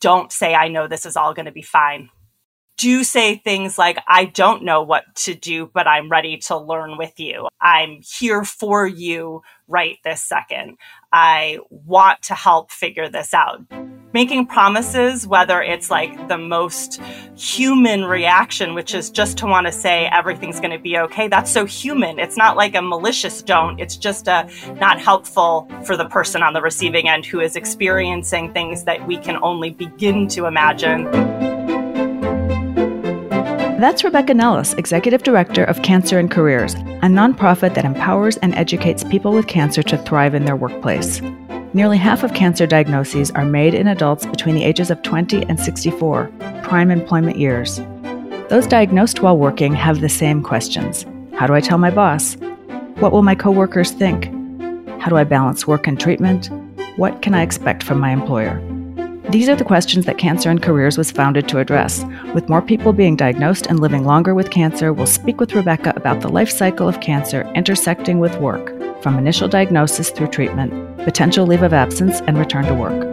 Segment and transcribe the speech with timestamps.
[0.00, 2.10] don't say, I know this is all going to be fine.
[2.76, 6.98] Do say things like, I don't know what to do, but I'm ready to learn
[6.98, 7.48] with you.
[7.58, 10.76] I'm here for you right this second.
[11.10, 13.62] I want to help figure this out.
[14.12, 17.00] Making promises, whether it's like the most
[17.34, 21.50] human reaction, which is just to want to say everything's going to be okay, that's
[21.50, 22.18] so human.
[22.18, 26.52] It's not like a malicious don't, it's just a not helpful for the person on
[26.52, 31.65] the receiving end who is experiencing things that we can only begin to imagine.
[33.78, 39.04] That's Rebecca Nellis, Executive Director of Cancer and Careers, a nonprofit that empowers and educates
[39.04, 41.20] people with cancer to thrive in their workplace.
[41.74, 45.60] Nearly half of cancer diagnoses are made in adults between the ages of 20 and
[45.60, 47.78] 64, prime employment years.
[48.48, 51.04] Those diagnosed while working have the same questions
[51.34, 52.34] How do I tell my boss?
[53.00, 54.24] What will my coworkers think?
[55.02, 56.48] How do I balance work and treatment?
[56.96, 58.58] What can I expect from my employer?
[59.30, 62.04] These are the questions that Cancer and Careers was founded to address.
[62.32, 66.20] With more people being diagnosed and living longer with cancer, we'll speak with Rebecca about
[66.20, 71.62] the life cycle of cancer intersecting with work, from initial diagnosis through treatment, potential leave
[71.62, 73.04] of absence, and return to work.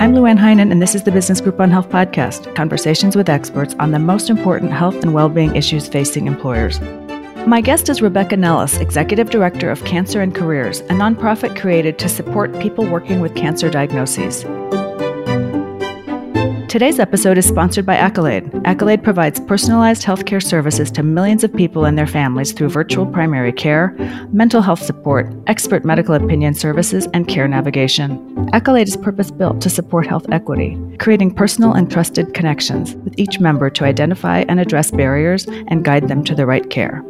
[0.00, 3.74] I'm Luann Heinen, and this is the Business Group on Health podcast conversations with experts
[3.78, 6.80] on the most important health and well being issues facing employers.
[7.46, 12.08] My guest is Rebecca Nellis, Executive Director of Cancer and Careers, a nonprofit created to
[12.08, 14.42] support people working with cancer diagnoses.
[16.68, 18.50] Today's episode is sponsored by Accolade.
[18.64, 23.52] Accolade provides personalized healthcare services to millions of people and their families through virtual primary
[23.52, 23.94] care,
[24.32, 28.50] mental health support, expert medical opinion services, and care navigation.
[28.52, 33.38] Accolade is purpose built to support health equity, creating personal and trusted connections with each
[33.38, 37.04] member to identify and address barriers and guide them to the right care.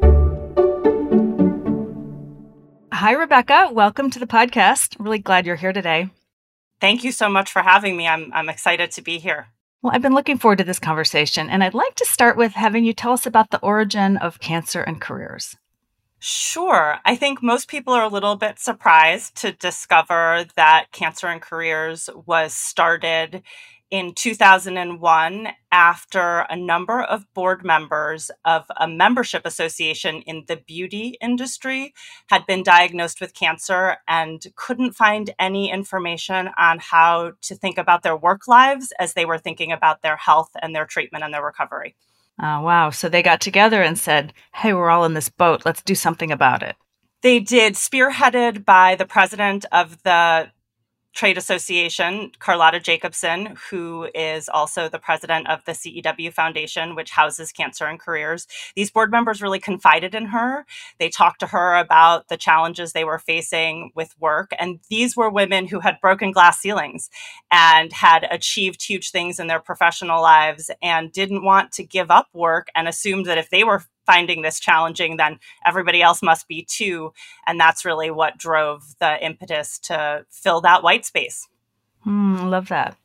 [2.96, 3.68] Hi, Rebecca.
[3.70, 4.96] Welcome to the podcast.
[4.98, 6.08] Really glad you're here today.
[6.80, 8.08] Thank you so much for having me.
[8.08, 9.48] I'm, I'm excited to be here.
[9.82, 12.86] Well, I've been looking forward to this conversation, and I'd like to start with having
[12.86, 15.58] you tell us about the origin of cancer and careers.
[16.20, 16.96] Sure.
[17.04, 22.08] I think most people are a little bit surprised to discover that Cancer and Careers
[22.24, 23.42] was started
[23.90, 31.16] in 2001 after a number of board members of a membership association in the beauty
[31.20, 31.94] industry
[32.28, 38.02] had been diagnosed with cancer and couldn't find any information on how to think about
[38.02, 41.44] their work lives as they were thinking about their health and their treatment and their
[41.44, 41.94] recovery.
[42.42, 42.90] Oh, wow.
[42.90, 45.64] So they got together and said, hey, we're all in this boat.
[45.64, 46.76] Let's do something about it.
[47.22, 50.50] They did, spearheaded by the president of the
[51.16, 57.52] trade association, Carlotta Jacobson, who is also the president of the CEW Foundation, which houses
[57.52, 58.46] cancer and careers.
[58.76, 60.66] These board members really confided in her.
[60.98, 64.50] They talked to her about the challenges they were facing with work.
[64.58, 67.08] And these were women who had broken glass ceilings
[67.50, 72.28] and had achieved huge things in their professional lives and didn't want to give up
[72.34, 76.64] work and assumed that if they were finding this challenging, then everybody else must be
[76.68, 77.12] too.
[77.46, 81.48] And that's really what drove the impetus to fill that white space.
[82.06, 82.96] Mm, love that.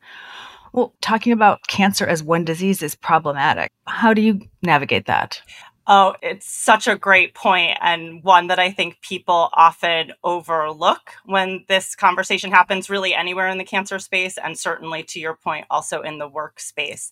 [0.74, 3.70] Well, talking about cancer as one disease is problematic.
[3.88, 5.42] How do you navigate that?
[5.88, 11.66] Oh, it's such a great point and one that I think people often overlook when
[11.68, 16.02] this conversation happens, really anywhere in the cancer space, and certainly to your point, also
[16.02, 17.12] in the workspace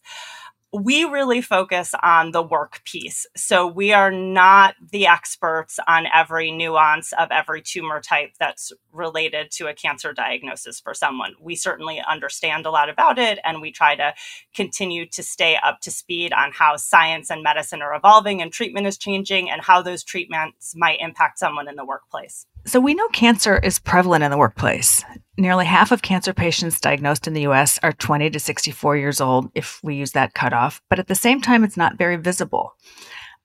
[0.72, 3.26] we really focus on the work piece.
[3.36, 9.50] So we are not the experts on every nuance of every tumor type that's related
[9.52, 11.34] to a cancer diagnosis for someone.
[11.42, 14.14] We certainly understand a lot about it and we try to
[14.56, 18.86] continue to stay up to speed on how science and medicine are evolving and treatment
[18.86, 22.46] is changing and how those treatments might impact someone in the workplace.
[22.70, 25.04] So we know cancer is prevalent in the workplace.
[25.40, 29.50] Nearly half of cancer patients diagnosed in the US are 20 to 64 years old,
[29.56, 32.76] if we use that cutoff, but at the same time, it's not very visible.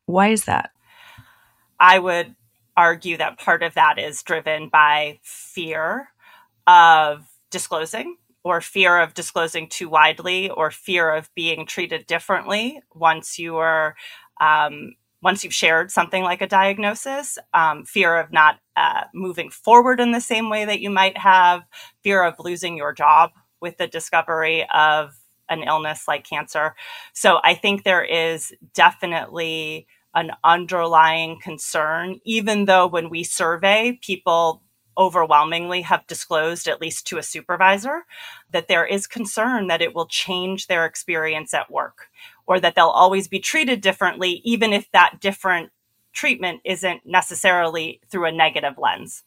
[0.05, 0.73] Why is that?
[1.81, 2.37] I would
[2.77, 6.11] argue that part of that is driven by fear
[6.67, 13.39] of disclosing or fear of disclosing too widely or fear of being treated differently once
[13.39, 13.97] you are
[14.39, 20.01] um, once you've shared something like a diagnosis, um, fear of not uh, moving forward
[20.01, 21.63] in the same way that you might have,
[22.03, 23.31] fear of losing your job
[23.61, 25.17] with the discovery of
[25.49, 26.75] an illness like cancer.
[27.13, 34.63] So I think there is definitely an underlying concern, even though when we survey, people
[34.97, 38.05] overwhelmingly have disclosed, at least to a supervisor,
[38.53, 42.09] that there is concern that it will change their experience at work
[42.47, 45.71] or that they'll always be treated differently, even if that different
[46.15, 49.25] treatment isn't necessarily through a negative lens.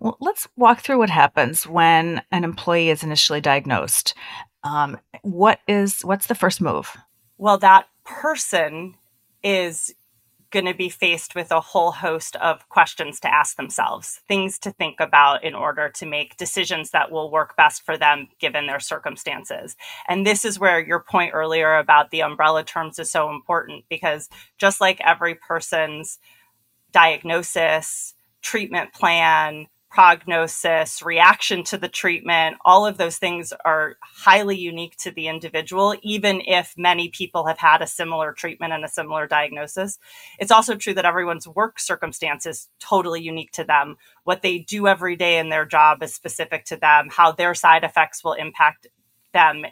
[0.00, 4.14] Well, let's walk through what happens when an employee is initially diagnosed.
[4.64, 6.96] Um, what is what's the first move?
[7.36, 8.94] Well, that person
[9.42, 9.94] is
[10.50, 14.70] going to be faced with a whole host of questions to ask themselves, things to
[14.72, 18.80] think about in order to make decisions that will work best for them given their
[18.80, 19.76] circumstances.
[20.08, 24.28] And this is where your point earlier about the umbrella terms is so important because
[24.56, 26.18] just like every person's
[26.92, 29.66] diagnosis, treatment plan,
[29.98, 35.92] prognosis, reaction to the treatment, all of those things are highly unique to the individual,
[36.04, 39.98] even if many people have had a similar treatment and a similar diagnosis.
[40.38, 43.96] It's also true that everyone's work circumstance is totally unique to them.
[44.22, 47.82] What they do every day in their job is specific to them, how their side
[47.82, 48.86] effects will impact
[49.32, 49.64] them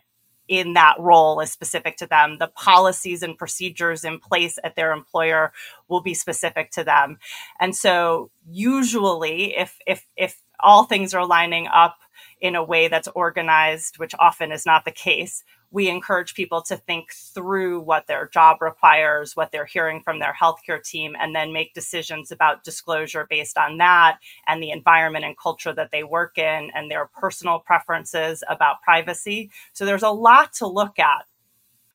[0.49, 2.39] in that role is specific to them.
[2.39, 5.53] The policies and procedures in place at their employer
[5.89, 7.19] will be specific to them.
[7.61, 11.97] And so usually if if if all things are lining up
[12.41, 16.77] in a way that's organized, which often is not the case, we encourage people to
[16.77, 21.53] think through what their job requires, what they're hearing from their healthcare team, and then
[21.53, 26.39] make decisions about disclosure based on that and the environment and culture that they work
[26.39, 29.51] in and their personal preferences about privacy.
[29.73, 31.27] So there's a lot to look at.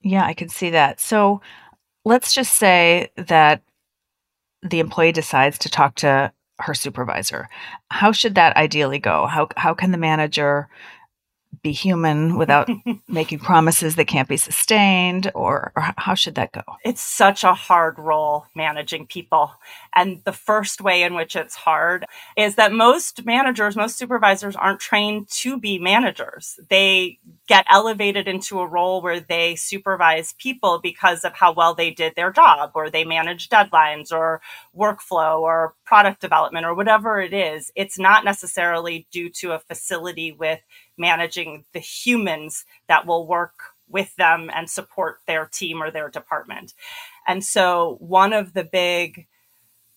[0.01, 0.99] Yeah, I can see that.
[0.99, 1.41] So
[2.05, 3.61] let's just say that
[4.63, 7.49] the employee decides to talk to her supervisor.
[7.89, 9.25] How should that ideally go?
[9.27, 10.69] How how can the manager
[11.61, 12.69] be human without
[13.07, 16.61] making promises that can't be sustained or, or, how should that go?
[16.83, 19.51] It's such a hard role managing people.
[19.95, 22.05] And the first way in which it's hard
[22.37, 26.59] is that most managers most supervisors aren't trained to be managers.
[26.69, 31.91] They get elevated into a role where they supervise people because of how well they
[31.91, 34.41] did their job or they manage deadlines or
[34.75, 37.71] workflow or product development or whatever it is.
[37.75, 40.61] It's not necessarily due to a facility with
[41.01, 43.55] managing the humans that will work
[43.89, 46.73] with them and support their team or their department.
[47.27, 49.27] And so, one of the big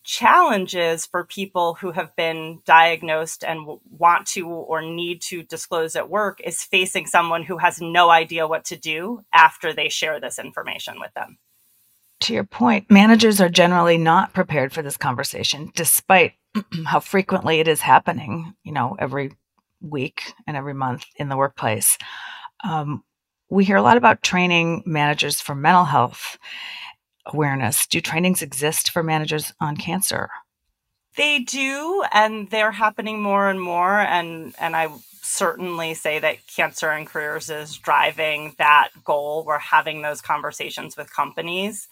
[0.04, 6.10] challenges for people who have been diagnosed and want to or need to disclose at
[6.10, 10.38] work is facing someone who has no idea what to do after they share this
[10.38, 11.38] information with them.
[12.20, 16.34] To your point, managers are generally not prepared for this conversation, despite
[16.86, 19.32] how frequently it is happening, you know, every
[19.84, 21.98] week and every month in the workplace.
[22.62, 23.04] Um,
[23.50, 26.38] we hear a lot about training managers for mental health
[27.26, 27.86] awareness.
[27.86, 30.30] Do trainings exist for managers on cancer?
[31.16, 34.00] They do, and they're happening more and more.
[34.00, 34.88] And and I
[35.22, 39.44] certainly say that Cancer and Careers is driving that goal.
[39.44, 41.88] We're having those conversations with companies.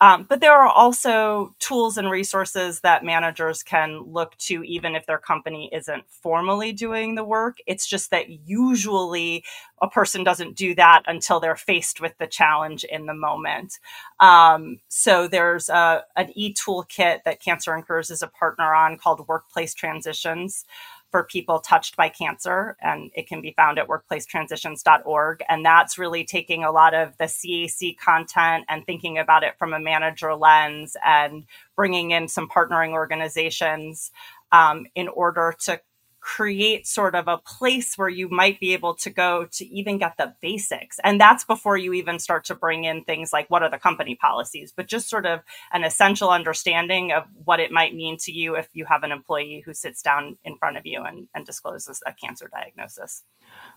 [0.00, 5.06] Um, but there are also tools and resources that managers can look to, even if
[5.06, 7.58] their company isn't formally doing the work.
[7.66, 9.44] It's just that usually
[9.82, 13.78] a person doesn't do that until they're faced with the challenge in the moment.
[14.20, 19.26] Um, so there's a, an e toolkit that Cancer Careers is a partner on called
[19.28, 20.64] Workplace Transitions
[21.10, 25.42] for people touched by cancer, and it can be found at workplacetransitions.org.
[25.48, 29.72] And that's really taking a lot of the CAC content and thinking about it from
[29.72, 31.44] a manager lens and
[31.76, 34.10] bringing in some partnering organizations
[34.52, 35.80] um, in order to
[36.20, 40.16] create sort of a place where you might be able to go to even get
[40.18, 40.98] the basics.
[41.02, 44.14] And that's before you even start to bring in things like what are the company
[44.14, 45.40] policies, but just sort of
[45.72, 49.62] an essential understanding of what it might mean to you if you have an employee
[49.64, 53.24] who sits down in front of you and, and discloses a cancer diagnosis.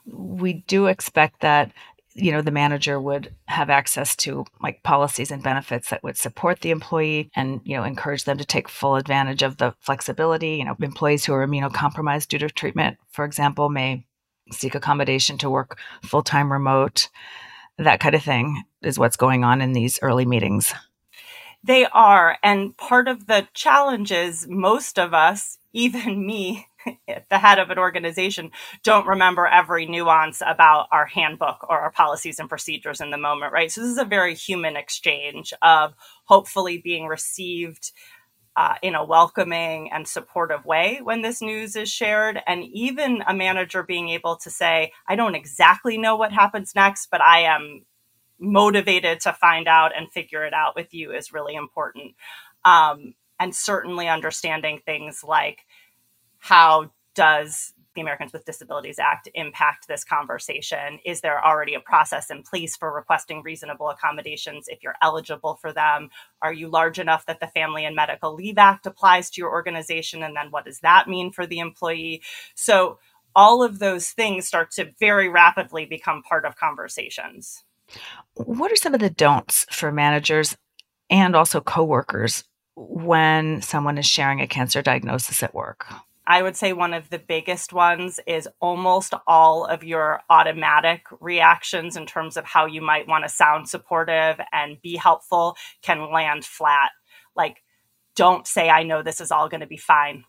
[0.06, 1.72] We do expect that
[2.16, 6.62] you know the manager would have access to like policies and benefits that would support
[6.62, 10.56] the employee and you know encourage them to take full advantage of the flexibility.
[10.58, 14.06] You know employees who are immunocompromised due to treatment for example may
[14.52, 17.10] seek accommodation to work full-time remote.
[17.78, 20.74] That kind of thing is what's going on in these early meetings.
[21.64, 22.38] They are.
[22.44, 26.68] And part of the challenge is most of us even me
[27.30, 28.52] the head of an organization
[28.84, 33.54] don't remember every nuance about our handbook or our policies and procedures in the moment,
[33.54, 33.72] right?
[33.72, 35.94] So this is a very human exchange of
[36.26, 37.92] hopefully being received
[38.56, 42.40] uh, in a welcoming and supportive way when this news is shared.
[42.46, 47.08] And even a manager being able to say, I don't exactly know what happens next,
[47.10, 47.86] but I am
[48.40, 52.16] motivated to find out and figure it out with you is really important.
[52.66, 55.60] Um, and certainly understanding things like
[56.44, 61.00] how does the Americans with Disabilities Act impact this conversation?
[61.06, 65.72] Is there already a process in place for requesting reasonable accommodations if you're eligible for
[65.72, 66.10] them?
[66.42, 70.22] Are you large enough that the Family and Medical Leave Act applies to your organization?
[70.22, 72.22] And then what does that mean for the employee?
[72.56, 73.00] So,
[73.34, 77.64] all of those things start to very rapidly become part of conversations.
[78.36, 80.58] What are some of the don'ts for managers
[81.10, 82.44] and also coworkers
[82.76, 85.88] when someone is sharing a cancer diagnosis at work?
[86.26, 91.98] I would say one of the biggest ones is almost all of your automatic reactions
[91.98, 96.46] in terms of how you might want to sound supportive and be helpful can land
[96.46, 96.92] flat.
[97.36, 97.58] Like,
[98.16, 100.24] don't say, I know this is all going to be fine.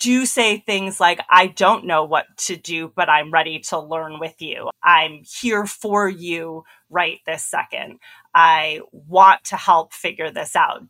[0.00, 4.18] Do say things like, I don't know what to do, but I'm ready to learn
[4.18, 4.70] with you.
[4.82, 7.98] I'm here for you right this second.
[8.34, 10.82] I want to help figure this out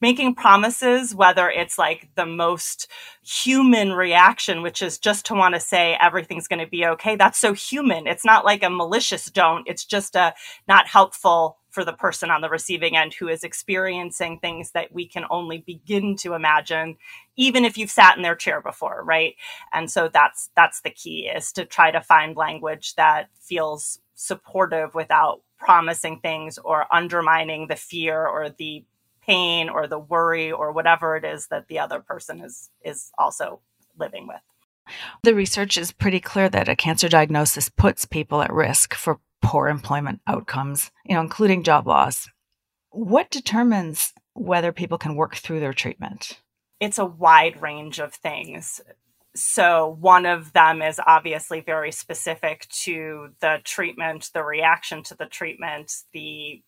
[0.00, 2.88] making promises, whether it's like the most
[3.22, 7.16] human reaction, which is just to want to say everything's going to be okay.
[7.16, 8.06] That's so human.
[8.06, 9.66] It's not like a malicious don't.
[9.66, 10.34] It's just a
[10.68, 15.06] not helpful for the person on the receiving end who is experiencing things that we
[15.06, 16.96] can only begin to imagine
[17.36, 19.34] even if you've sat in their chair before right
[19.74, 24.94] and so that's that's the key is to try to find language that feels supportive
[24.94, 28.82] without promising things or undermining the fear or the
[29.26, 33.60] pain or the worry or whatever it is that the other person is is also
[33.98, 34.40] living with.
[35.22, 39.68] The research is pretty clear that a cancer diagnosis puts people at risk for poor
[39.68, 42.28] employment outcomes, you know, including job loss.
[42.90, 46.40] What determines whether people can work through their treatment?
[46.80, 48.80] It's a wide range of things.
[49.34, 55.26] So, one of them is obviously very specific to the treatment, the reaction to the
[55.26, 56.62] treatment, the,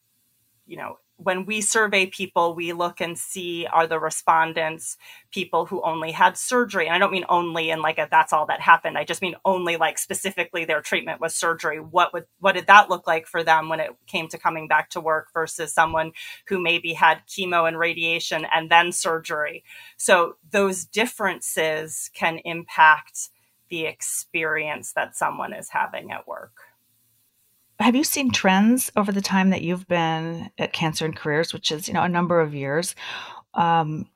[0.66, 4.96] you know, when we survey people, we look and see are the respondents
[5.32, 6.86] people who only had surgery.
[6.86, 8.96] And I don't mean only in like a that's all that happened.
[8.96, 11.80] I just mean only like specifically their treatment was surgery.
[11.80, 14.90] What would what did that look like for them when it came to coming back
[14.90, 16.12] to work versus someone
[16.46, 19.64] who maybe had chemo and radiation and then surgery.
[19.96, 23.30] So those differences can impact
[23.70, 26.67] the experience that someone is having at work
[27.80, 31.70] have you seen trends over the time that you've been at Cancer and Careers, which
[31.70, 32.94] is you know a number of years?
[33.54, 34.08] Um,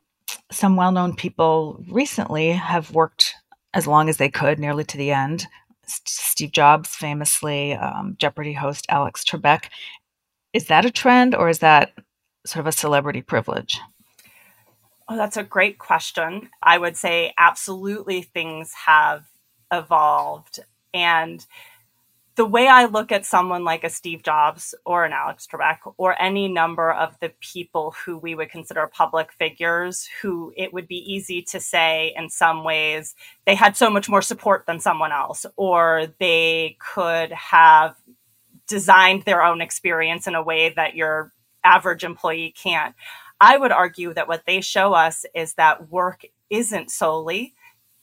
[0.51, 3.35] some well-known people recently have worked
[3.75, 5.47] as long as they could, nearly to the end.
[5.87, 9.67] Steve Jobs, famously, um, Jeopardy host Alex Trebek.
[10.53, 11.93] Is that a trend, or is that
[12.47, 13.81] sort of a celebrity privilege?
[15.09, 16.51] Oh, that's a great question.
[16.63, 19.25] I would say absolutely things have
[19.73, 20.61] evolved.
[20.95, 21.45] And
[22.35, 26.21] the way I look at someone like a Steve Jobs or an Alex Trebek or
[26.21, 31.13] any number of the people who we would consider public figures, who it would be
[31.13, 35.45] easy to say in some ways they had so much more support than someone else,
[35.57, 37.97] or they could have
[38.67, 41.33] designed their own experience in a way that your
[41.65, 42.95] average employee can't.
[43.41, 47.55] I would argue that what they show us is that work isn't solely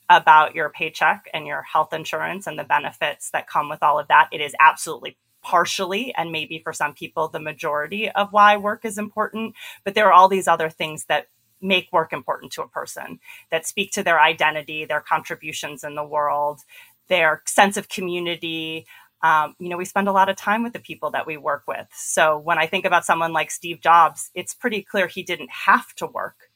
[0.10, 4.08] about your paycheck and your health insurance and the benefits that come with all of
[4.08, 4.30] that.
[4.32, 8.98] It is absolutely partially and maybe for some people the majority of why work is
[8.98, 9.56] important.
[9.84, 11.28] But there are all these other things that
[11.62, 13.20] make work important to a person
[13.52, 16.62] that speak to their identity their contributions in the world
[17.10, 18.86] their sense of community.
[19.22, 21.64] Um, you know we spend a lot of time with the people that we work
[21.68, 21.88] with.
[21.94, 25.94] So when i think about someone like steve jobs it's pretty clear he didn't have
[25.96, 26.49] to work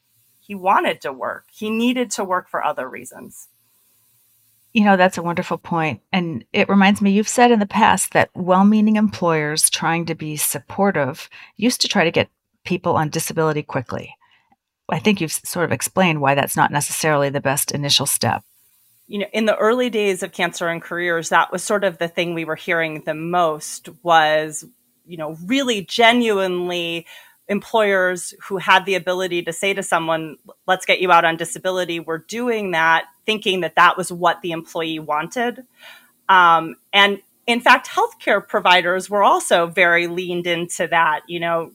[0.46, 1.46] he wanted to work.
[1.50, 3.48] He needed to work for other reasons.
[4.74, 6.02] You know, that's a wonderful point.
[6.12, 10.14] And it reminds me, you've said in the past that well meaning employers trying to
[10.14, 12.28] be supportive used to try to get
[12.64, 14.16] people on disability quickly.
[14.90, 18.42] I think you've sort of explained why that's not necessarily the best initial step.
[19.06, 22.08] You know, in the early days of cancer and careers, that was sort of the
[22.08, 24.64] thing we were hearing the most was,
[25.06, 27.06] you know, really genuinely
[27.48, 30.36] employers who had the ability to say to someone,
[30.66, 34.52] let's get you out on disability, were doing that thinking that that was what the
[34.52, 35.64] employee wanted.
[36.28, 41.72] Um, and in fact, healthcare providers were also very leaned into that, you know,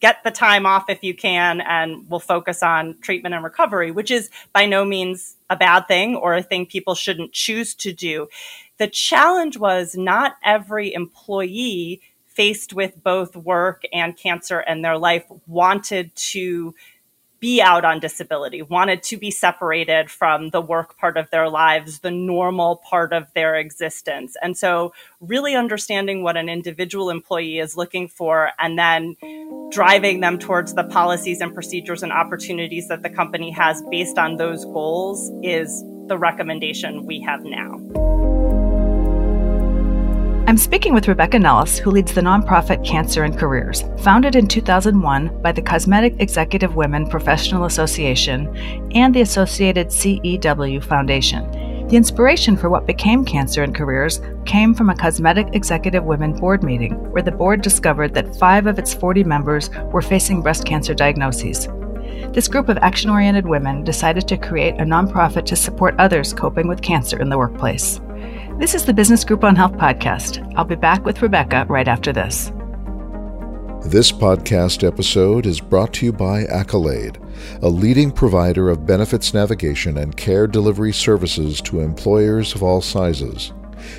[0.00, 4.10] get the time off if you can, and we'll focus on treatment and recovery, which
[4.10, 8.28] is by no means a bad thing or a thing people shouldn't choose to do.
[8.78, 12.00] The challenge was not every employee
[12.34, 16.74] faced with both work and cancer and their life wanted to
[17.42, 21.98] be out on disability, wanted to be separated from the work part of their lives,
[21.98, 24.36] the normal part of their existence.
[24.40, 29.16] And so, really understanding what an individual employee is looking for and then
[29.72, 34.36] driving them towards the policies and procedures and opportunities that the company has based on
[34.36, 38.31] those goals is the recommendation we have now.
[40.44, 45.40] I'm speaking with Rebecca Nellis, who leads the nonprofit Cancer and Careers, founded in 2001
[45.40, 48.54] by the Cosmetic Executive Women Professional Association
[48.92, 51.48] and the associated CEW Foundation.
[51.86, 56.64] The inspiration for what became Cancer and Careers came from a Cosmetic Executive Women board
[56.64, 60.92] meeting, where the board discovered that five of its 40 members were facing breast cancer
[60.92, 61.68] diagnoses.
[62.32, 66.66] This group of action oriented women decided to create a nonprofit to support others coping
[66.66, 68.00] with cancer in the workplace.
[68.58, 70.52] This is the Business Group on Health podcast.
[70.56, 72.52] I'll be back with Rebecca right after this.
[73.86, 77.18] This podcast episode is brought to you by Accolade,
[77.62, 83.52] a leading provider of benefits navigation and care delivery services to employers of all sizes.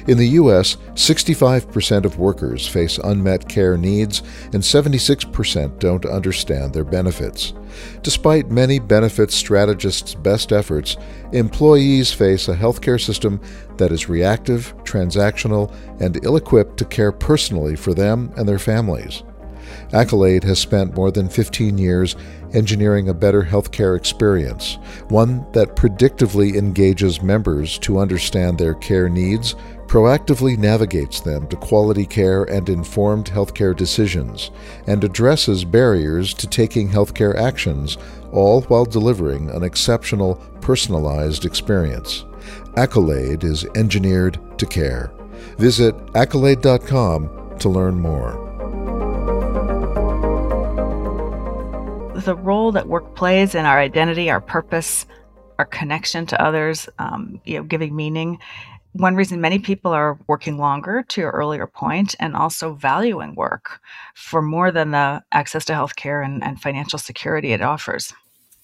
[0.08, 4.22] In the U.S., 65% of workers face unmet care needs
[4.54, 7.54] and 76% don't understand their benefits.
[8.02, 10.98] Despite many benefits strategists' best efforts,
[11.32, 13.42] employees face a healthcare system
[13.78, 19.24] that is reactive, transactional, and ill equipped to care personally for them and their families.
[19.94, 22.16] Accolade has spent more than 15 years
[22.54, 24.78] engineering a better healthcare experience,
[25.10, 29.56] one that predictively engages members to understand their care needs,
[29.88, 34.50] proactively navigates them to quality care and informed healthcare decisions,
[34.88, 37.98] and addresses barriers to taking healthcare actions,
[38.32, 42.26] all while delivering an exceptional, personalized experience.
[42.78, 45.12] Accolade is engineered to care.
[45.58, 48.43] Visit accolade.com to learn more.
[52.24, 55.06] The role that work plays in our identity, our purpose,
[55.60, 58.40] our connection to others, um, you know, giving meaning
[58.94, 63.82] one reason many people are working longer, to your earlier point, and also valuing work
[64.14, 68.14] for more than the access to healthcare and, and financial security it offers.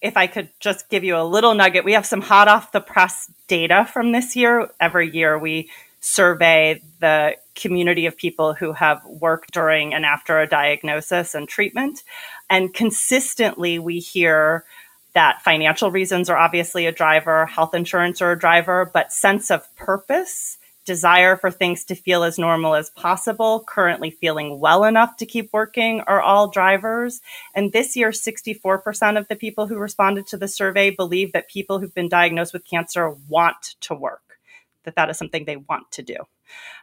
[0.02, 2.80] If I could just give you a little nugget, we have some hot off the
[2.80, 4.70] press data from this year.
[4.80, 10.48] Every year we survey the community of people who have worked during and after a
[10.48, 12.04] diagnosis and treatment.
[12.50, 14.66] And consistently, we hear
[15.14, 19.76] that financial reasons are obviously a driver, health insurance are a driver, but sense of
[19.76, 25.26] purpose, desire for things to feel as normal as possible, currently feeling well enough to
[25.26, 27.22] keep working are all drivers.
[27.54, 31.80] And this year, 64% of the people who responded to the survey believe that people
[31.80, 34.40] who've been diagnosed with cancer want to work,
[34.84, 36.16] that that is something they want to do.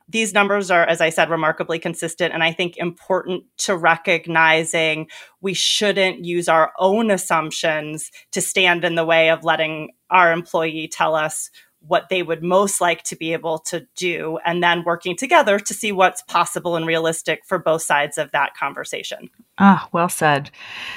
[0.08, 2.32] These numbers are, as I said, remarkably consistent.
[2.32, 5.08] And I think important to recognizing
[5.40, 10.88] we shouldn't use our own assumptions to stand in the way of letting our employee
[10.88, 11.50] tell us
[11.80, 15.74] what they would most like to be able to do, and then working together to
[15.74, 19.28] see what's possible and realistic for both sides of that conversation.
[19.58, 20.50] Ah, well said.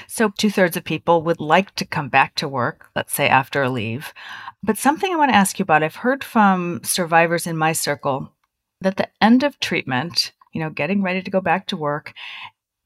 [0.08, 3.62] So, two thirds of people would like to come back to work, let's say after
[3.62, 4.14] a leave.
[4.64, 8.32] But something I want to ask you about I've heard from survivors in my circle
[8.82, 12.14] that the end of treatment, you know, getting ready to go back to work,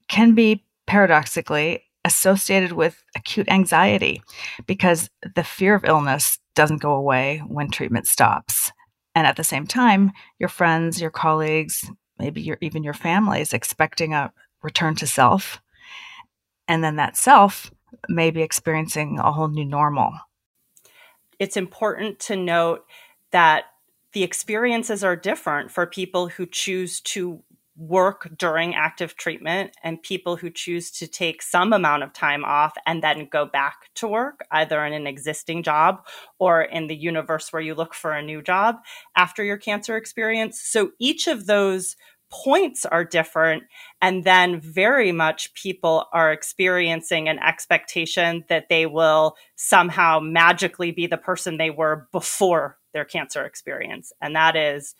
[0.08, 4.22] can be paradoxically associated with acute anxiety
[4.68, 8.72] because the fear of illness doesn't go away when treatment stops.
[9.16, 13.54] And at the same time, your friends, your colleagues, maybe your, even your family is
[13.54, 15.62] expecting a return to self.
[16.68, 17.72] And then that self
[18.10, 20.14] may be experiencing a whole new normal.
[21.40, 22.86] It's important to note
[23.32, 23.66] that
[24.14, 27.44] the experiences are different for people who choose to
[27.76, 32.76] work during active treatment and people who choose to take some amount of time off
[32.86, 36.06] and then go back to work, either in an existing job
[36.38, 38.76] or in the universe where you look for a new job
[39.16, 40.62] after your cancer experience.
[40.62, 41.96] So each of those
[42.30, 43.64] points are different.
[44.02, 51.08] And then very much people are experiencing an expectation that they will somehow magically be
[51.08, 54.14] the person they were before their cancer experience.
[54.22, 54.96] And that is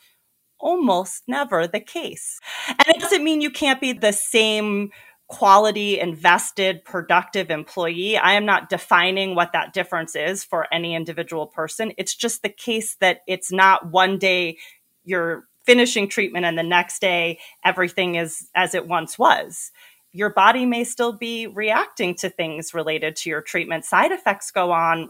[0.58, 2.40] almost never the case.
[2.68, 4.90] And it doesn't mean you can't be the same
[5.26, 8.16] quality, invested, productive employee.
[8.16, 11.92] I am not defining what that difference is for any individual person.
[11.96, 14.58] It's just the case that it's not one day
[15.04, 19.72] you're finishing treatment and the next day everything is as it once was.
[20.12, 23.84] Your body may still be reacting to things related to your treatment.
[23.84, 25.08] Side effects go on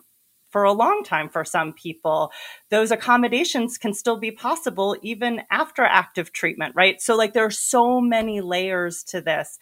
[0.54, 2.30] for a long time for some people,
[2.70, 7.02] those accommodations can still be possible even after active treatment, right?
[7.02, 9.58] So, like, there are so many layers to this.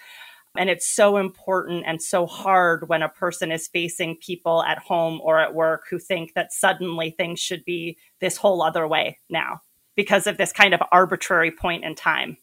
[0.54, 5.18] And it's so important and so hard when a person is facing people at home
[5.22, 9.62] or at work who think that suddenly things should be this whole other way now
[9.96, 12.36] because of this kind of arbitrary point in time.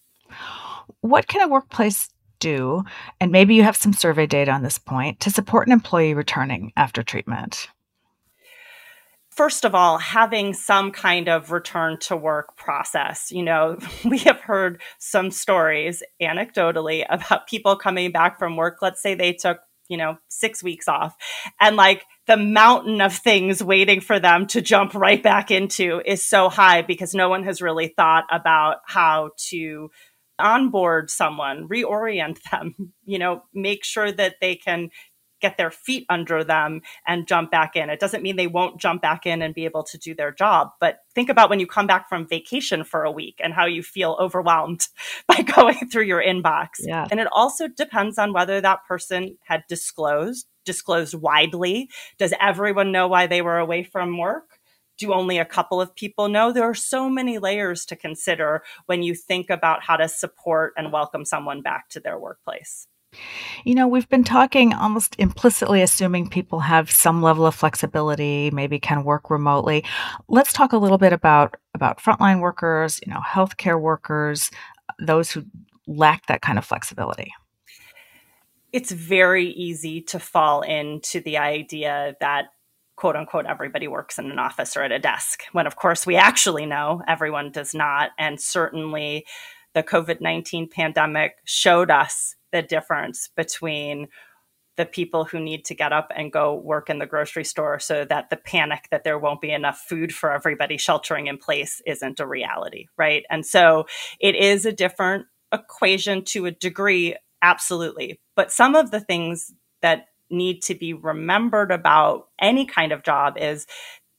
[1.01, 2.09] What can a workplace
[2.39, 2.83] do?
[3.21, 6.73] And maybe you have some survey data on this point to support an employee returning
[6.75, 7.69] after treatment
[9.39, 13.31] first of all, having some kind of return to work process.
[13.31, 18.79] You know, we have heard some stories anecdotally about people coming back from work.
[18.81, 21.15] Let's say they took, you know, six weeks off
[21.57, 26.21] and like the mountain of things waiting for them to jump right back into is
[26.21, 29.89] so high because no one has really thought about how to
[30.37, 34.89] onboard someone, reorient them, you know, make sure that they can
[35.39, 37.89] get their feet under them and jump back in.
[37.89, 40.71] It doesn't mean they won't jump back in and be able to do their job,
[40.79, 43.83] but think about when you come back from vacation for a week and how you
[43.83, 44.87] feel overwhelmed
[45.27, 46.67] by going through your inbox.
[46.79, 47.07] Yeah.
[47.09, 51.89] And it also depends on whether that person had disclosed, disclosed widely.
[52.17, 54.59] Does everyone know why they were away from work?
[54.99, 56.51] do only a couple of people know?
[56.51, 60.91] There are so many layers to consider when you think about how to support and
[60.91, 62.85] welcome someone back to their workplace.
[63.63, 68.79] You know, we've been talking almost implicitly assuming people have some level of flexibility, maybe
[68.79, 69.83] can work remotely.
[70.27, 74.51] Let's talk a little bit about about frontline workers, you know, healthcare workers,
[74.99, 75.43] those who
[75.87, 77.33] lack that kind of flexibility.
[78.71, 82.49] It's very easy to fall into the idea that
[82.95, 86.17] quote unquote everybody works in an office or at a desk when of course we
[86.17, 89.25] actually know everyone does not and certainly
[89.73, 94.07] the COVID-19 pandemic showed us the difference between
[94.79, 98.05] the people who need to get up and go work in the grocery store so
[98.05, 102.21] that the panic that there won't be enough food for everybody sheltering in place isn't
[102.21, 103.25] a reality, right?
[103.29, 103.87] And so
[104.21, 108.21] it is a different equation to a degree, absolutely.
[108.37, 113.37] But some of the things that need to be remembered about any kind of job
[113.37, 113.67] is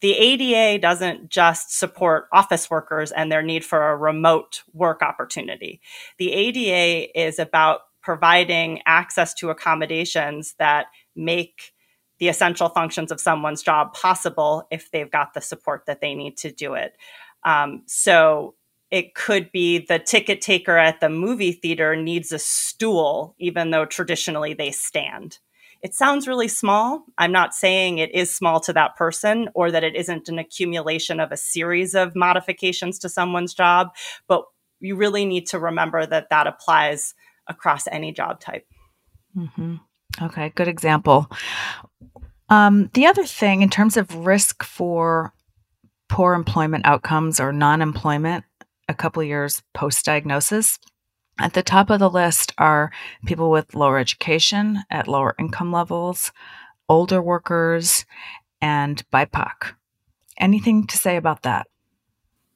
[0.02, 5.80] the ADA doesn't just support office workers and their need for a remote work opportunity.
[6.18, 11.72] The ADA is about providing access to accommodations that make
[12.18, 16.36] the essential functions of someone's job possible if they've got the support that they need
[16.36, 16.96] to do it.
[17.44, 18.54] Um, so
[18.90, 23.86] it could be the ticket taker at the movie theater needs a stool, even though
[23.86, 25.38] traditionally they stand.
[25.82, 27.04] It sounds really small.
[27.16, 31.20] I'm not saying it is small to that person or that it isn't an accumulation
[31.20, 33.88] of a series of modifications to someone's job,
[34.28, 34.44] but
[34.80, 37.14] you really need to remember that that applies
[37.50, 38.66] across any job type.
[39.36, 39.76] Mm-hmm.
[40.22, 41.30] Okay, good example.
[42.48, 45.34] Um, the other thing, in terms of risk for
[46.08, 48.44] poor employment outcomes or non employment
[48.88, 50.78] a couple years post diagnosis,
[51.38, 52.90] at the top of the list are
[53.24, 56.32] people with lower education at lower income levels,
[56.88, 58.04] older workers,
[58.60, 59.74] and BIPOC.
[60.36, 61.66] Anything to say about that?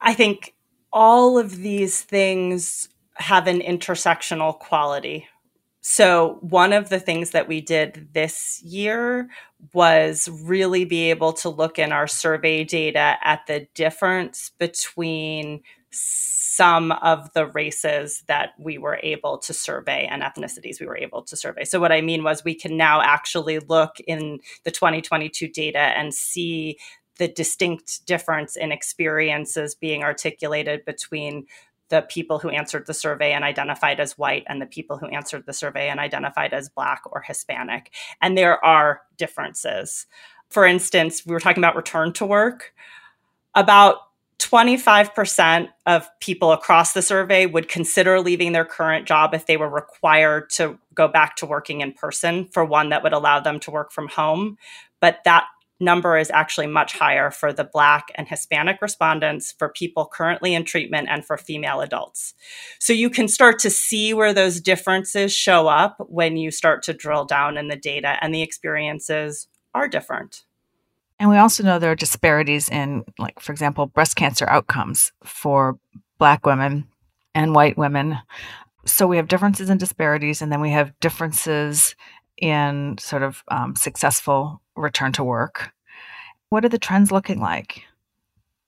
[0.01, 0.53] I think
[0.91, 5.27] all of these things have an intersectional quality.
[5.87, 9.29] So, one of the things that we did this year
[9.71, 16.91] was really be able to look in our survey data at the difference between some
[16.91, 21.37] of the races that we were able to survey and ethnicities we were able to
[21.37, 21.63] survey.
[21.63, 26.15] So, what I mean was, we can now actually look in the 2022 data and
[26.15, 26.79] see
[27.17, 31.45] the distinct difference in experiences being articulated between
[31.89, 35.45] the people who answered the survey and identified as white and the people who answered
[35.45, 37.91] the survey and identified as black or Hispanic.
[38.21, 40.07] And there are differences.
[40.49, 42.73] For instance, we were talking about return to work.
[43.53, 43.97] About
[44.39, 49.69] 25% of people across the survey would consider leaving their current job if they were
[49.69, 53.71] required to go back to working in person for one that would allow them to
[53.71, 54.57] work from home.
[54.99, 55.45] But that
[55.79, 60.63] number is actually much higher for the Black and Hispanic respondents, for people currently in
[60.63, 62.33] treatment, and for female adults.
[62.79, 66.93] So you can start to see where those differences show up when you start to
[66.93, 70.43] drill down in the data, and the experiences are different.
[71.19, 75.79] And we also know there are disparities in, like, for example, breast cancer outcomes for
[76.17, 76.87] Black women
[77.33, 78.17] and white women.
[78.85, 81.95] So we have differences and disparities, and then we have differences
[82.37, 85.71] in sort of um, successful return to work.
[86.49, 87.83] What are the trends looking like?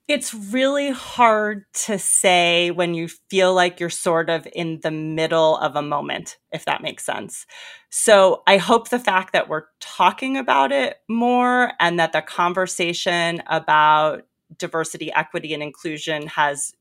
[0.08, 5.58] It's really hard to say when you feel like you're sort of in the middle
[5.58, 7.44] of a moment, if that makes sense.
[7.90, 13.42] So I hope the fact that we're talking about it more and that the conversation
[13.48, 16.72] about diversity, equity, and inclusion has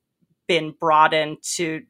[0.48, 1.84] been broadened to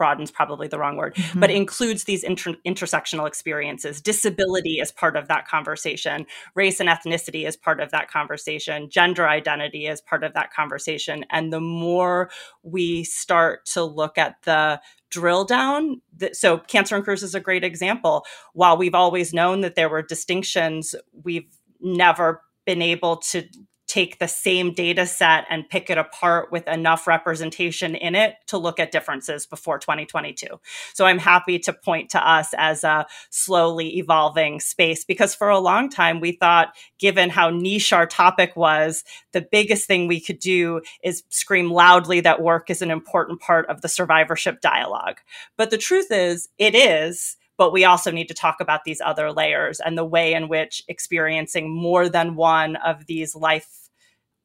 [0.00, 1.40] broadens probably the wrong word, mm-hmm.
[1.40, 4.00] but includes these inter- intersectional experiences.
[4.00, 6.24] Disability is part of that conversation.
[6.54, 8.88] Race and ethnicity is part of that conversation.
[8.88, 11.26] Gender identity is part of that conversation.
[11.28, 12.30] And the more
[12.62, 16.00] we start to look at the drill down,
[16.32, 18.24] so Cancer and Careers is a great example.
[18.54, 23.46] While we've always known that there were distinctions, we've never been able to
[23.90, 28.56] take the same data set and pick it apart with enough representation in it to
[28.56, 30.46] look at differences before 2022.
[30.94, 35.58] So I'm happy to point to us as a slowly evolving space because for a
[35.58, 40.38] long time we thought, given how niche our topic was, the biggest thing we could
[40.38, 45.16] do is scream loudly that work is an important part of the survivorship dialogue.
[45.56, 49.30] But the truth is, it is but we also need to talk about these other
[49.30, 53.90] layers and the way in which experiencing more than one of these life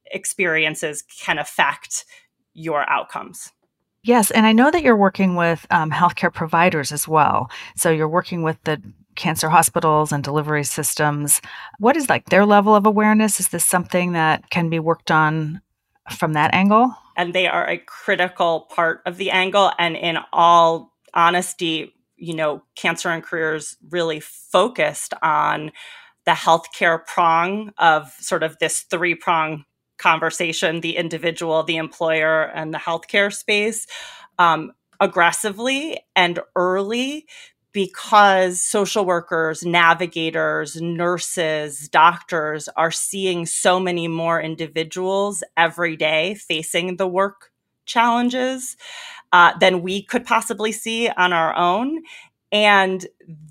[0.08, 2.04] experiences can affect
[2.54, 3.54] your outcomes.
[4.04, 7.50] Yes, and I know that you're working with um, healthcare providers as well.
[7.78, 8.82] So you're working with the
[9.16, 11.42] cancer hospitals and delivery systems.
[11.80, 13.40] What is like their level of awareness?
[13.40, 15.62] Is this something that can be worked on
[16.12, 16.94] from that angle?
[17.16, 19.72] And they are a critical part of the angle.
[19.80, 25.72] And in all honesty, you know, Cancer and Careers really focused on
[26.26, 29.66] the healthcare prong of sort of this three prong
[29.98, 33.88] conversation the individual, the employer, and the healthcare space
[34.40, 37.26] um, aggressively and early
[37.72, 46.96] because social workers, navigators, nurses, doctors are seeing so many more individuals every day facing
[46.96, 47.52] the work
[47.86, 48.78] challenges
[49.32, 52.00] uh, than we could possibly see on our own.
[52.52, 53.06] And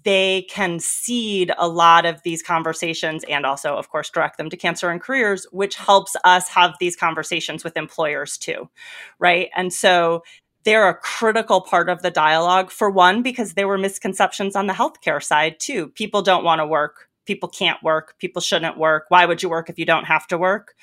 [0.05, 4.57] they can seed a lot of these conversations and also, of course, direct them to
[4.57, 8.71] cancer and careers, which helps us have these conversations with employers too.
[9.19, 9.51] Right.
[9.55, 10.23] And so
[10.65, 14.73] they're a critical part of the dialogue for one, because there were misconceptions on the
[14.73, 15.89] healthcare side too.
[15.89, 19.07] People don't want to work people can't work, people shouldn't work.
[19.09, 20.75] Why would you work if you don't have to work?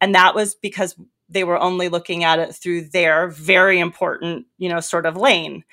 [0.00, 0.96] And that was because
[1.30, 5.64] they were only looking at it through their very important, you know, sort of lane.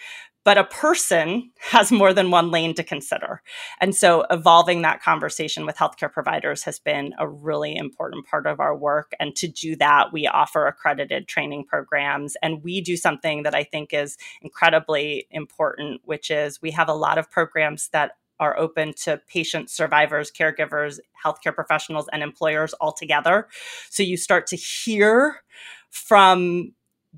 [0.46, 3.41] But a person has more than one lane to consider.
[3.82, 8.62] And so evolving that conversation with healthcare providers has been a really important part of
[8.62, 9.12] our work.
[9.20, 12.38] And to do that, we offer accredited training programs.
[12.41, 16.93] And we do something that I think is incredibly important, which is we have a
[16.93, 22.91] lot of programs that are open to patients, survivors, caregivers, healthcare professionals, and employers all
[22.91, 23.47] together.
[23.89, 25.41] So you start to hear
[25.89, 26.73] from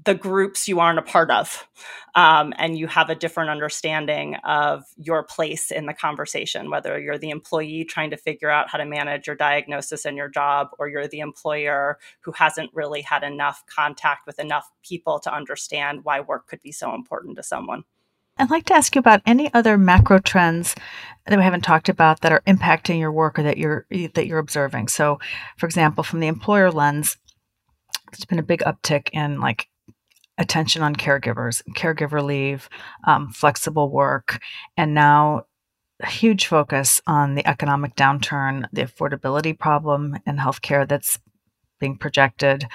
[0.05, 1.67] the groups you aren't a part of.
[2.15, 7.17] Um, and you have a different understanding of your place in the conversation, whether you're
[7.17, 10.88] the employee trying to figure out how to manage your diagnosis and your job, or
[10.88, 16.19] you're the employer who hasn't really had enough contact with enough people to understand why
[16.19, 17.84] work could be so important to someone.
[18.39, 20.73] I'd like to ask you about any other macro trends
[21.28, 24.39] that we haven't talked about that are impacting your work or that you're that you're
[24.39, 24.88] observing.
[24.88, 25.19] So,
[25.58, 27.17] for example, from the employer lens,
[28.12, 29.67] there's been a big uptick in like
[30.38, 32.69] attention on caregivers, caregiver leave,
[33.06, 34.41] um, flexible work,
[34.78, 35.43] and now
[36.02, 41.19] a huge focus on the economic downturn, the affordability problem in healthcare that's
[41.80, 42.65] being projected.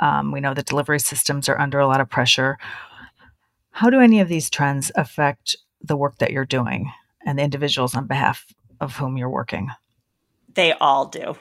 [0.00, 2.58] Um, we know the delivery systems are under a lot of pressure.
[3.74, 6.92] How do any of these trends affect the work that you're doing
[7.26, 8.46] and the individuals on behalf
[8.80, 9.68] of whom you're working?
[10.54, 11.34] They all do.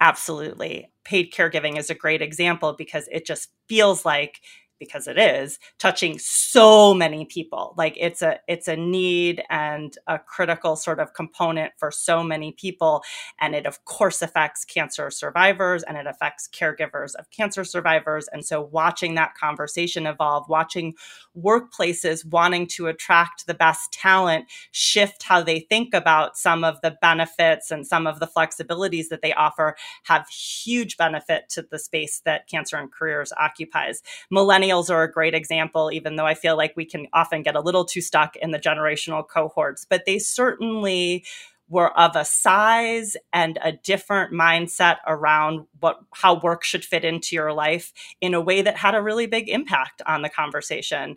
[0.00, 0.90] Absolutely.
[1.04, 4.40] Paid caregiving is a great example because it just feels like
[4.78, 7.74] because it is touching so many people.
[7.76, 12.52] Like it's a it's a need and a critical sort of component for so many
[12.52, 13.02] people
[13.40, 18.28] and it of course affects cancer survivors and it affects caregivers of cancer survivors.
[18.32, 20.94] And so watching that conversation evolve watching
[21.36, 26.96] workplaces wanting to attract the best talent shift how they think about some of the
[27.00, 32.20] benefits and some of the flexibilities that they offer have huge benefit to the space
[32.24, 34.02] that cancer and careers occupies.
[34.32, 37.56] Millennials millennials are a great example, even though I feel like we can often get
[37.56, 41.24] a little too stuck in the generational cohorts, but they certainly
[41.68, 47.36] were of a size and a different mindset around what how work should fit into
[47.36, 51.16] your life in a way that had a really big impact on the conversation.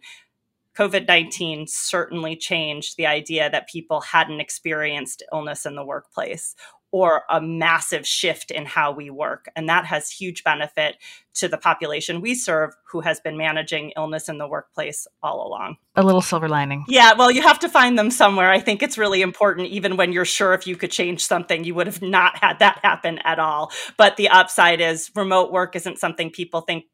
[0.78, 6.56] COVID 19 certainly changed the idea that people hadn't experienced illness in the workplace
[6.92, 9.48] or a massive shift in how we work.
[9.56, 10.98] And that has huge benefit
[11.36, 15.78] to the population we serve who has been managing illness in the workplace all along.
[15.96, 16.84] A little silver lining.
[16.90, 18.52] Yeah, well, you have to find them somewhere.
[18.52, 21.74] I think it's really important, even when you're sure if you could change something, you
[21.76, 23.72] would have not had that happen at all.
[23.98, 26.86] But the upside is remote work isn't something people think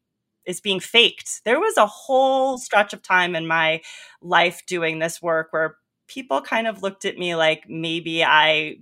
[0.46, 1.42] is being faked.
[1.44, 3.82] There was a whole stretch of time in my
[4.22, 8.76] life doing this work where people kind of looked at me like maybe I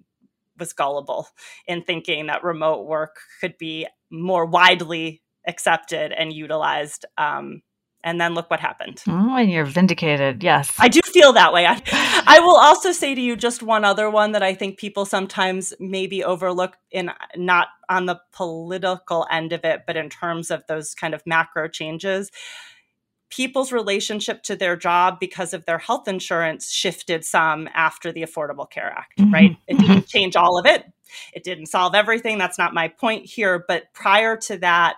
[0.59, 1.29] was gullible
[1.66, 7.05] in thinking that remote work could be more widely accepted and utilized.
[7.19, 7.62] Um,
[8.05, 9.03] And then look what happened.
[9.09, 10.45] Oh, and you're vindicated.
[10.45, 10.73] Yes.
[10.79, 11.66] I do feel that way.
[11.66, 11.83] I,
[12.27, 15.75] I will also say to you just one other one that I think people sometimes
[15.81, 20.95] maybe overlook in not on the political end of it, but in terms of those
[20.95, 22.31] kind of macro changes
[23.30, 28.70] people's relationship to their job because of their health insurance shifted some after the Affordable
[28.70, 29.32] Care Act, mm-hmm.
[29.32, 29.56] right?
[29.66, 30.06] It didn't mm-hmm.
[30.06, 30.84] change all of it.
[31.32, 32.38] It didn't solve everything.
[32.38, 33.64] That's not my point here.
[33.66, 34.96] But prior to that,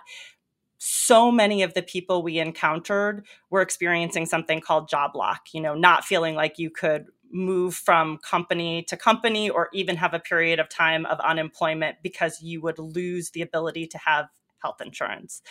[0.77, 5.75] so many of the people we encountered were experiencing something called job lock, you know,
[5.75, 10.59] not feeling like you could move from company to company or even have a period
[10.59, 14.27] of time of unemployment because you would lose the ability to have
[14.61, 15.41] health insurance.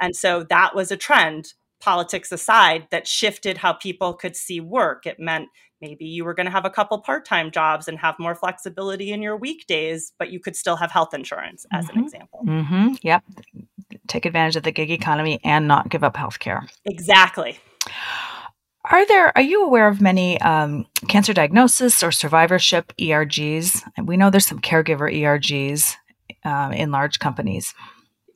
[0.00, 5.06] And so that was a trend politics aside, that shifted how people could see work.
[5.06, 5.48] It meant
[5.80, 9.22] maybe you were going to have a couple part-time jobs and have more flexibility in
[9.22, 11.98] your weekdays, but you could still have health insurance, as mm-hmm.
[11.98, 12.40] an example.
[12.46, 12.94] Mm-hmm.
[13.02, 13.24] Yep.
[14.08, 16.66] Take advantage of the gig economy and not give up health care.
[16.84, 17.58] Exactly.
[18.88, 19.36] Are there?
[19.36, 23.82] Are you aware of many um, cancer diagnosis or survivorship ERGs?
[24.04, 25.96] We know there's some caregiver ERGs
[26.44, 27.74] um, in large companies.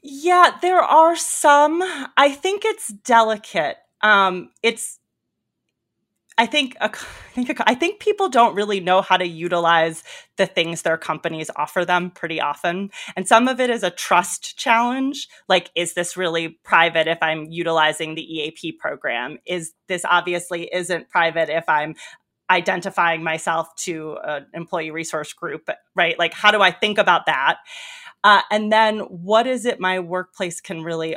[0.03, 1.83] Yeah, there are some.
[2.17, 3.77] I think it's delicate.
[4.03, 4.99] Um, it's
[6.39, 6.89] I think I
[7.45, 10.03] think I think people don't really know how to utilize
[10.37, 12.91] the things their companies offer them pretty often.
[13.17, 17.47] And some of it is a trust challenge, like is this really private if I'm
[17.51, 19.39] utilizing the EAP program?
[19.47, 21.95] Is this obviously isn't private if I'm
[22.51, 26.19] identifying myself to an employee resource group, right?
[26.19, 27.59] Like how do I think about that?
[28.23, 31.17] Uh, and then what is it my workplace can really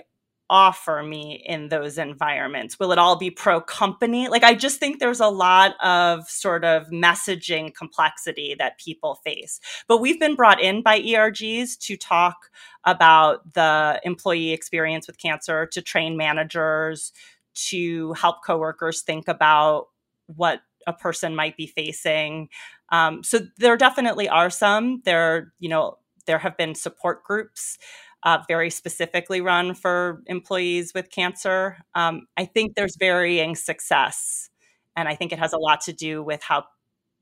[0.49, 2.77] offer me in those environments?
[2.79, 4.27] Will it all be pro company?
[4.27, 9.59] Like, I just think there's a lot of sort of messaging complexity that people face.
[9.87, 12.51] But we've been brought in by ERGs to talk
[12.83, 17.13] about the employee experience with cancer, to train managers,
[17.55, 19.87] to help coworkers think about
[20.27, 22.49] what a person might be facing.
[22.89, 25.01] Um, so there definitely are some.
[25.05, 27.77] There, you know, there have been support groups
[28.23, 31.77] uh, very specifically run for employees with cancer.
[31.93, 34.49] Um, I think there's varying success,
[34.95, 36.65] and I think it has a lot to do with how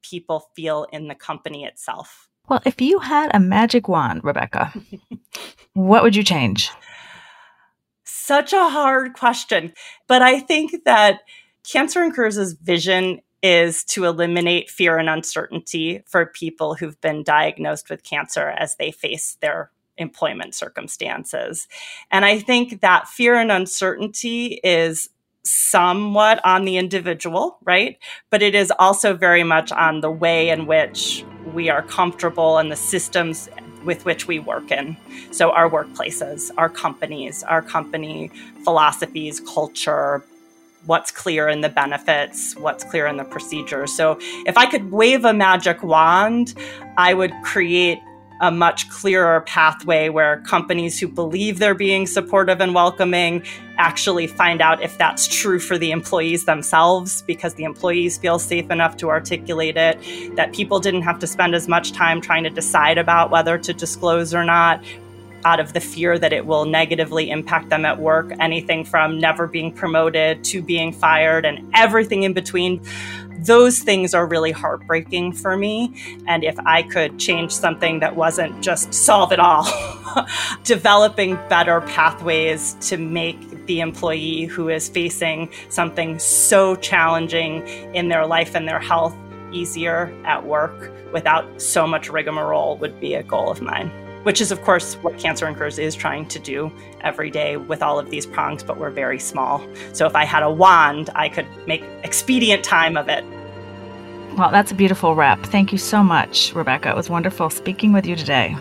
[0.04, 2.30] people feel in the company itself.
[2.48, 4.74] Well, if you had a magic wand, Rebecca,
[5.74, 6.70] what would you change?
[8.04, 9.74] Such a hard question.
[10.08, 11.22] But I think that
[11.64, 17.90] Cancer and Careers' vision is to eliminate fear and uncertainty for people who've been diagnosed
[17.90, 21.68] with cancer as they face their employment circumstances.
[22.12, 25.10] And I think that fear and uncertainty is
[25.44, 27.98] somewhat on the individual, right?
[28.30, 32.72] But it is also very much on the way in which we are comfortable and
[32.72, 33.50] the systems
[33.84, 34.96] with which we work in.
[35.32, 38.30] So, our workplaces, our companies, our company
[38.64, 40.24] philosophies, culture,
[40.86, 43.96] what's clear in the benefits, what's clear in the procedures.
[43.96, 46.54] So if I could wave a magic wand,
[46.98, 48.00] I would create
[48.42, 53.44] a much clearer pathway where companies who believe they're being supportive and welcoming
[53.78, 58.72] actually find out if that's true for the employees themselves because the employees feel safe
[58.72, 62.50] enough to articulate it, that people didn't have to spend as much time trying to
[62.50, 64.84] decide about whether to disclose or not,
[65.46, 69.48] out of the fear that it will negatively impact them at work, anything from never
[69.48, 72.82] being promoted to being fired and everything in between.
[73.40, 75.96] Those things are really heartbreaking for me.
[76.28, 79.68] And if I could change something that wasn't just solve it all,
[80.64, 88.26] developing better pathways to make the employee who is facing something so challenging in their
[88.26, 89.16] life and their health
[89.52, 93.92] easier at work without so much rigmarole would be a goal of mine
[94.24, 97.82] which is, of course, what Cancer and Careers is trying to do every day with
[97.82, 99.66] all of these prongs, but we're very small.
[99.94, 103.26] So if I had a wand, I could make expedient time of it.
[104.38, 105.40] Well, that's a beautiful wrap.
[105.44, 106.90] Thank you so much, Rebecca.
[106.90, 108.56] It was wonderful speaking with you today.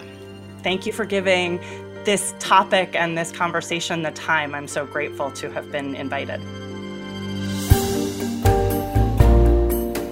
[0.63, 1.61] Thank you for giving
[2.05, 4.55] this topic and this conversation the time.
[4.55, 6.41] I'm so grateful to have been invited.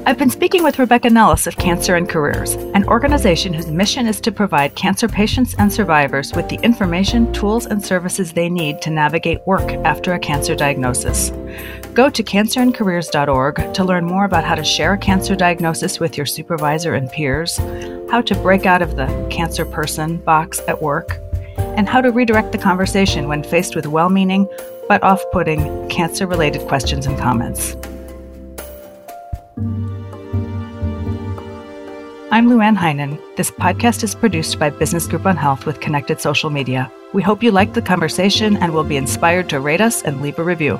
[0.09, 4.23] I've been speaking with Rebecca Nellis of Cancer and Careers, an organization whose mission is
[4.23, 8.89] to provide cancer patients and survivors with the information, tools, and services they need to
[8.89, 11.29] navigate work after a cancer diagnosis.
[11.93, 16.25] Go to cancerandcareers.org to learn more about how to share a cancer diagnosis with your
[16.25, 17.59] supervisor and peers,
[18.11, 21.19] how to break out of the cancer person box at work,
[21.59, 24.49] and how to redirect the conversation when faced with well meaning
[24.89, 27.77] but off putting cancer related questions and comments.
[32.31, 33.19] I'm LuAnn Heinen.
[33.37, 36.93] This podcast is produced by Business Group on Health with Connected Social Media.
[37.15, 40.39] We hope you liked the conversation and will be inspired to rate us and leave
[40.39, 40.79] a review.